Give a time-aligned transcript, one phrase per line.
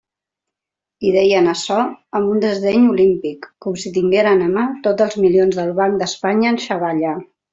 [1.07, 1.75] I deien açò
[2.19, 6.55] amb un desdeny olímpic, com si tingueren a mà tots els milions del Banc d'Espanya
[6.57, 7.13] en xavalla.